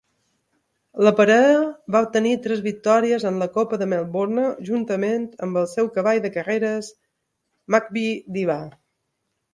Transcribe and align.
La 1.07 1.11
parella 1.19 1.57
va 1.95 2.01
obtenir 2.05 2.31
tres 2.45 2.63
victòries 2.69 3.27
en 3.31 3.37
la 3.43 3.49
Copa 3.59 3.79
de 3.81 3.89
Melbourne 3.91 4.47
juntament 4.71 5.29
amb 5.49 5.61
el 5.63 5.71
seu 5.77 5.93
cavall 5.99 6.23
de 6.25 6.35
carreres, 6.39 6.91
Makybe 7.77 8.09
Diva. 8.39 8.61